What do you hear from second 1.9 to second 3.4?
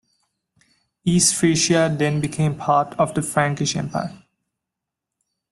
then became part of the